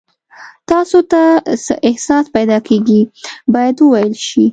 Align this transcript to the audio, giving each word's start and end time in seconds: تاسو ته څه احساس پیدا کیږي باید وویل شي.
تاسو 0.69 0.97
ته 1.11 1.21
څه 1.65 1.73
احساس 1.89 2.25
پیدا 2.35 2.57
کیږي 2.67 3.01
باید 3.53 3.75
وویل 3.79 4.15
شي. 4.27 4.45